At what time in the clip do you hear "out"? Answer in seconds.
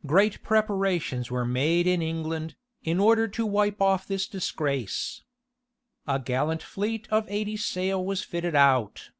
8.54-9.10